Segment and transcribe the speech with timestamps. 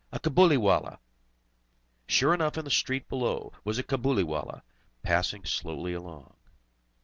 [0.11, 0.97] a Cabuliwallah!"
[2.07, 4.63] Sure enough in the street below was a Cabuliwallah,
[5.03, 6.33] passing slowly along.